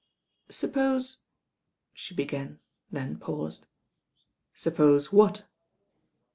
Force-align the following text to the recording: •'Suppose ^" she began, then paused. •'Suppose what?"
•'Suppose 0.49 1.17
^" 1.17 1.21
she 1.93 2.15
began, 2.15 2.59
then 2.89 3.19
paused. 3.19 3.67
•'Suppose 4.55 5.13
what?" 5.13 5.43